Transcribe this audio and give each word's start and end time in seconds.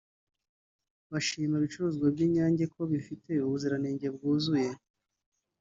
bashima 1.11 1.53
ibicuruzwa 1.57 2.05
by’Inyange 2.13 2.63
ko 2.73 2.81
bifite 2.91 3.31
ubuziranenge 3.45 4.07
bwuzuye 4.15 4.71